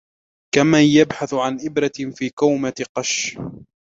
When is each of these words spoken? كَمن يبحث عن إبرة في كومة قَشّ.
كَمن 0.55 0.79
يبحث 0.83 1.33
عن 1.33 1.59
إبرة 1.65 1.91
في 2.15 2.29
كومة 2.29 2.85
قَشّ. 2.97 3.37